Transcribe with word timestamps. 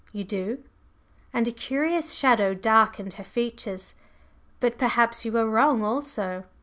"You 0.11 0.23
do?" 0.23 0.63
and 1.31 1.47
a 1.47 1.51
curious 1.51 2.15
shadow 2.15 2.55
darkened 2.55 3.13
her 3.13 3.23
features. 3.23 3.93
"But 4.59 4.79
perhaps 4.79 5.25
you 5.25 5.37
are 5.37 5.47
wrong 5.47 5.83
also!" 5.83 6.45